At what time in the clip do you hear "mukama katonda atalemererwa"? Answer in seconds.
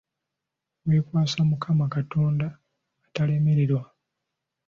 1.49-3.83